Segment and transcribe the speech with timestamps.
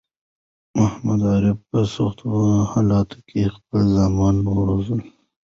[0.77, 2.29] محمد عارف په سختو
[2.71, 4.99] حالاتو کی خپل زامن وروزل